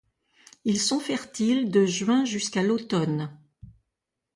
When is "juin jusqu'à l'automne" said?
1.85-3.37